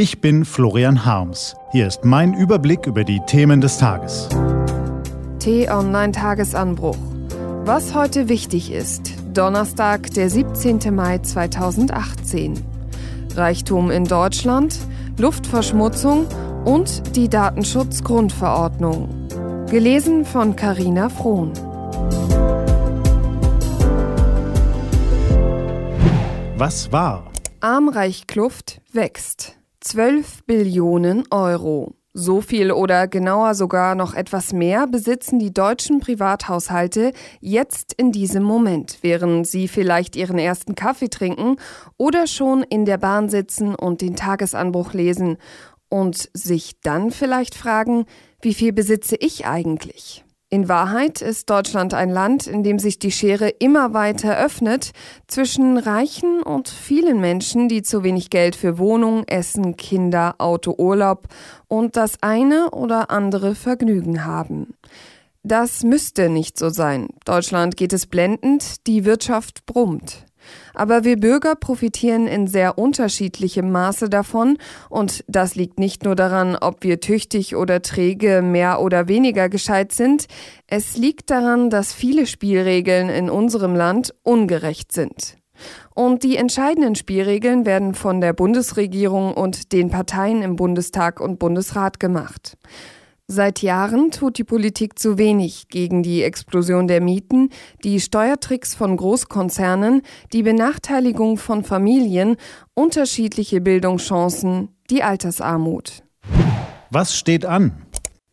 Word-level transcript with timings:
Ich 0.00 0.20
bin 0.20 0.44
Florian 0.44 1.04
Harms. 1.04 1.56
Hier 1.72 1.88
ist 1.88 2.04
mein 2.04 2.32
Überblick 2.32 2.86
über 2.86 3.02
die 3.02 3.18
Themen 3.26 3.60
des 3.60 3.78
Tages. 3.78 4.28
T-Online-Tagesanbruch. 5.40 6.96
Was 7.64 7.96
heute 7.96 8.28
wichtig 8.28 8.70
ist. 8.70 9.14
Donnerstag, 9.34 10.14
der 10.14 10.30
17. 10.30 10.94
Mai 10.94 11.18
2018. 11.18 12.64
Reichtum 13.34 13.90
in 13.90 14.04
Deutschland, 14.04 14.78
Luftverschmutzung 15.16 16.28
und 16.64 17.16
die 17.16 17.28
Datenschutzgrundverordnung. 17.28 19.26
Gelesen 19.68 20.24
von 20.24 20.54
Carina 20.54 21.08
Frohn. 21.08 21.52
Was 26.56 26.92
war? 26.92 27.32
Armreich-Kluft 27.58 28.80
wächst. 28.92 29.57
12 29.80 30.44
Billionen 30.44 31.22
Euro. 31.30 31.94
So 32.12 32.40
viel 32.40 32.72
oder 32.72 33.06
genauer 33.06 33.54
sogar 33.54 33.94
noch 33.94 34.12
etwas 34.12 34.52
mehr 34.52 34.88
besitzen 34.88 35.38
die 35.38 35.54
deutschen 35.54 36.00
Privathaushalte 36.00 37.12
jetzt 37.40 37.92
in 37.92 38.10
diesem 38.10 38.42
Moment, 38.42 38.98
während 39.02 39.46
sie 39.46 39.68
vielleicht 39.68 40.16
ihren 40.16 40.36
ersten 40.36 40.74
Kaffee 40.74 41.10
trinken 41.10 41.56
oder 41.96 42.26
schon 42.26 42.64
in 42.64 42.86
der 42.86 42.98
Bahn 42.98 43.28
sitzen 43.28 43.76
und 43.76 44.00
den 44.00 44.16
Tagesanbruch 44.16 44.94
lesen 44.94 45.36
und 45.88 46.28
sich 46.34 46.80
dann 46.80 47.12
vielleicht 47.12 47.54
fragen, 47.54 48.06
wie 48.40 48.54
viel 48.54 48.72
besitze 48.72 49.14
ich 49.14 49.46
eigentlich? 49.46 50.24
In 50.50 50.66
Wahrheit 50.66 51.20
ist 51.20 51.50
Deutschland 51.50 51.92
ein 51.92 52.08
Land, 52.08 52.46
in 52.46 52.62
dem 52.62 52.78
sich 52.78 52.98
die 52.98 53.10
Schere 53.10 53.50
immer 53.50 53.92
weiter 53.92 54.38
öffnet 54.38 54.92
zwischen 55.26 55.76
reichen 55.76 56.42
und 56.42 56.70
vielen 56.70 57.20
Menschen, 57.20 57.68
die 57.68 57.82
zu 57.82 58.02
wenig 58.02 58.30
Geld 58.30 58.56
für 58.56 58.78
Wohnung, 58.78 59.24
Essen, 59.26 59.76
Kinder, 59.76 60.36
Auto, 60.38 60.74
Urlaub 60.78 61.28
und 61.66 61.96
das 61.96 62.22
eine 62.22 62.70
oder 62.70 63.10
andere 63.10 63.54
Vergnügen 63.54 64.24
haben. 64.24 64.72
Das 65.42 65.84
müsste 65.84 66.28
nicht 66.28 66.58
so 66.58 66.68
sein. 66.68 67.08
Deutschland 67.24 67.76
geht 67.76 67.92
es 67.92 68.06
blendend, 68.06 68.86
die 68.86 69.04
Wirtschaft 69.04 69.66
brummt. 69.66 70.24
Aber 70.74 71.04
wir 71.04 71.18
Bürger 71.18 71.54
profitieren 71.54 72.26
in 72.26 72.46
sehr 72.46 72.78
unterschiedlichem 72.78 73.70
Maße 73.70 74.08
davon 74.08 74.56
und 74.88 75.24
das 75.28 75.54
liegt 75.54 75.78
nicht 75.78 76.04
nur 76.04 76.16
daran, 76.16 76.56
ob 76.56 76.84
wir 76.84 77.00
tüchtig 77.00 77.56
oder 77.56 77.82
träge 77.82 78.42
mehr 78.42 78.80
oder 78.80 79.08
weniger 79.08 79.48
gescheit 79.48 79.92
sind, 79.92 80.26
es 80.66 80.96
liegt 80.96 81.30
daran, 81.30 81.70
dass 81.70 81.92
viele 81.92 82.26
Spielregeln 82.26 83.08
in 83.08 83.30
unserem 83.30 83.74
Land 83.74 84.14
ungerecht 84.22 84.92
sind. 84.92 85.36
Und 85.94 86.22
die 86.22 86.36
entscheidenden 86.36 86.94
Spielregeln 86.94 87.66
werden 87.66 87.94
von 87.94 88.20
der 88.20 88.32
Bundesregierung 88.32 89.34
und 89.34 89.72
den 89.72 89.90
Parteien 89.90 90.42
im 90.42 90.54
Bundestag 90.54 91.20
und 91.20 91.40
Bundesrat 91.40 91.98
gemacht. 91.98 92.56
Seit 93.30 93.60
Jahren 93.60 94.10
tut 94.10 94.38
die 94.38 94.44
Politik 94.44 94.98
zu 94.98 95.18
wenig 95.18 95.68
gegen 95.68 96.02
die 96.02 96.22
Explosion 96.22 96.88
der 96.88 97.02
Mieten, 97.02 97.50
die 97.84 98.00
Steuertricks 98.00 98.74
von 98.74 98.96
Großkonzernen, 98.96 100.00
die 100.32 100.42
Benachteiligung 100.42 101.36
von 101.36 101.62
Familien, 101.62 102.36
unterschiedliche 102.72 103.60
Bildungschancen, 103.60 104.70
die 104.88 105.02
Altersarmut. 105.02 106.04
Was 106.90 107.18
steht 107.18 107.44
an? 107.44 107.82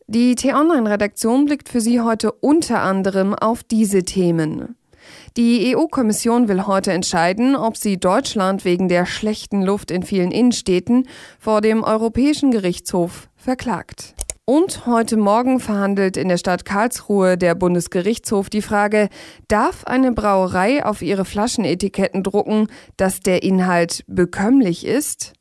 Die 0.06 0.34
T-Online-Redaktion 0.34 1.44
blickt 1.44 1.68
für 1.68 1.82
Sie 1.82 2.00
heute 2.00 2.32
unter 2.32 2.80
anderem 2.80 3.34
auf 3.34 3.62
diese 3.62 4.02
Themen. 4.02 4.76
Die 5.36 5.76
EU-Kommission 5.76 6.48
will 6.48 6.66
heute 6.66 6.92
entscheiden, 6.92 7.54
ob 7.54 7.76
sie 7.76 7.98
Deutschland 7.98 8.64
wegen 8.64 8.88
der 8.88 9.04
schlechten 9.04 9.62
Luft 9.62 9.90
in 9.90 10.02
vielen 10.02 10.30
Innenstädten 10.30 11.06
vor 11.38 11.60
dem 11.60 11.84
Europäischen 11.84 12.50
Gerichtshof 12.50 13.28
verklagt. 13.36 14.14
Und 14.48 14.86
heute 14.86 15.16
Morgen 15.16 15.58
verhandelt 15.58 16.16
in 16.16 16.28
der 16.28 16.38
Stadt 16.38 16.64
Karlsruhe 16.64 17.36
der 17.36 17.56
Bundesgerichtshof 17.56 18.48
die 18.48 18.62
Frage, 18.62 19.08
darf 19.48 19.82
eine 19.82 20.12
Brauerei 20.12 20.84
auf 20.84 21.02
ihre 21.02 21.24
Flaschenetiketten 21.24 22.22
drucken, 22.22 22.68
dass 22.96 23.18
der 23.18 23.42
Inhalt 23.42 24.04
bekömmlich 24.06 24.86
ist? 24.86 25.32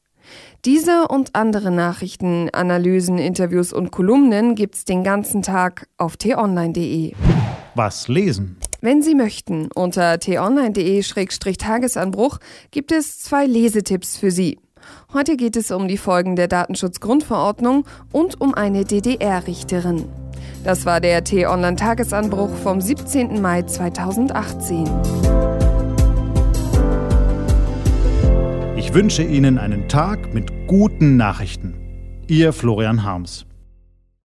Diese 0.66 1.08
und 1.08 1.36
andere 1.36 1.70
Nachrichten, 1.70 2.50
Analysen, 2.52 3.20
Interviews 3.20 3.74
und 3.74 3.92
Kolumnen 3.92 4.56
gibt's 4.56 4.86
den 4.86 5.04
ganzen 5.04 5.44
Tag 5.44 5.88
auf 6.00 6.18
t-online.de. 6.18 7.14
Was 7.76 8.08
lesen? 8.08 8.58
Wenn 8.82 9.04
Sie 9.04 9.14
möchten, 9.14 9.70
unter 9.76 10.18
t-online.de-tagesanbruch 10.18 12.40
gibt 12.72 12.92
es 12.92 13.20
zwei 13.20 13.46
Lesetipps 13.46 14.18
für 14.18 14.32
Sie. 14.32 14.58
Heute 15.14 15.38
geht 15.38 15.56
es 15.56 15.72
um 15.72 15.88
die 15.88 15.98
Folgen 15.98 16.36
der 16.36 16.48
Datenschutzgrundverordnung 16.48 17.86
und 18.12 18.42
um 18.42 18.54
eine 18.54 18.86
DDR-Richterin. 18.86 20.06
Das 20.64 20.86
war 20.86 21.00
der 21.00 21.24
T-Online-Tagesanbruch 21.24 22.54
vom 22.64 22.82
17. 22.82 23.42
Mai 23.42 23.62
2018. 23.64 24.90
Ich 28.76 28.94
wünsche 28.94 29.24
Ihnen 29.24 29.58
einen 29.58 29.88
Tag 29.88 30.34
mit 30.34 30.68
guten 30.68 31.18
Nachrichten. 31.18 31.76
Ihr 32.28 32.54
Florian 32.54 33.04
Harms. 33.04 33.46